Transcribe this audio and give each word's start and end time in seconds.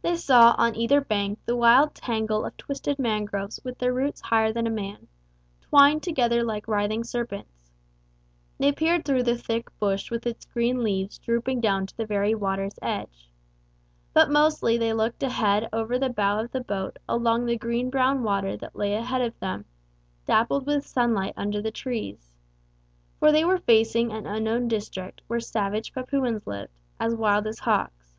They 0.00 0.16
saw 0.16 0.54
on 0.56 0.74
either 0.74 1.02
bank 1.02 1.38
the 1.44 1.54
wild 1.54 1.94
tangle 1.94 2.46
of 2.46 2.56
twisted 2.56 2.98
mangroves 2.98 3.60
with 3.62 3.76
their 3.76 3.92
roots 3.92 4.22
higher 4.22 4.54
than 4.54 4.66
a 4.66 4.70
man, 4.70 5.06
twined 5.60 6.02
together 6.02 6.42
like 6.42 6.66
writhing 6.66 7.04
serpents. 7.04 7.70
They 8.56 8.72
peered 8.72 9.04
through 9.04 9.24
the 9.24 9.36
thick 9.36 9.68
bush 9.78 10.10
with 10.10 10.26
its 10.26 10.46
green 10.46 10.82
leaves 10.82 11.18
drooping 11.18 11.60
down 11.60 11.84
to 11.88 11.94
the 11.94 12.06
very 12.06 12.34
water's 12.34 12.78
edge. 12.80 13.28
But 14.14 14.30
mostly 14.30 14.78
they 14.78 14.94
looked 14.94 15.22
ahead 15.22 15.68
over 15.74 15.98
the 15.98 16.08
bow 16.08 16.40
of 16.40 16.50
the 16.52 16.62
boat 16.62 16.98
along 17.06 17.44
the 17.44 17.58
green 17.58 17.90
brown 17.90 18.22
water 18.22 18.56
that 18.56 18.74
lay 18.74 18.94
ahead 18.94 19.20
of 19.20 19.38
them, 19.40 19.66
dappled 20.24 20.66
with 20.66 20.86
sunlight 20.86 21.34
under 21.36 21.60
the 21.60 21.70
trees. 21.70 22.32
For 23.18 23.30
they 23.30 23.44
were 23.44 23.58
facing 23.58 24.10
an 24.10 24.24
unknown 24.26 24.68
district 24.68 25.20
where 25.26 25.38
savage 25.38 25.92
Papuans 25.92 26.46
lived 26.46 26.72
as 26.98 27.14
wild 27.14 27.46
as 27.46 27.58
hawks. 27.58 28.16